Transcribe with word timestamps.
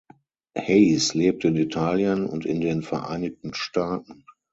Hayes 0.57 1.13
lebte 1.13 1.49
in 1.49 1.55
Italien 1.57 2.25
und 2.25 2.43
in 2.47 2.59
den 2.59 2.81
Vereinigten 2.81 3.53
Staaten. 3.53 4.25